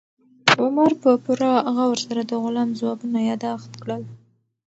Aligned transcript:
عمر 0.61 0.91
په 1.01 1.11
پوره 1.23 1.51
غور 1.75 1.97
سره 2.07 2.21
د 2.25 2.31
غلام 2.43 2.69
ځوابونه 2.79 3.19
یاداښت 3.29 3.71
کړل. 3.81 4.03